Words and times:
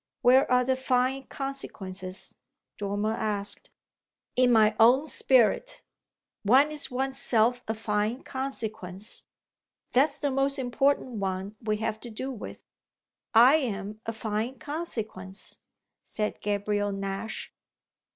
Where 0.23 0.51
are 0.51 0.63
the 0.63 0.75
fine 0.75 1.27
consequences?" 1.27 2.35
Dormer 2.79 3.13
asked. 3.13 3.69
"In 4.35 4.51
one's 4.51 4.73
own 4.79 5.05
spirit. 5.05 5.83
One 6.41 6.71
is 6.71 6.89
one's 6.89 7.19
self 7.19 7.61
a 7.67 7.75
fine 7.75 8.23
consequence. 8.23 9.25
That's 9.93 10.17
the 10.17 10.31
most 10.31 10.57
important 10.57 11.17
one 11.19 11.55
we 11.61 11.77
have 11.77 11.99
to 11.99 12.09
do 12.09 12.31
with. 12.31 12.63
I 13.35 13.57
am 13.57 14.01
a 14.07 14.11
fine 14.11 14.57
consequence," 14.57 15.59
said 16.01 16.41
Gabriel 16.41 16.91
Nash. 16.91 17.53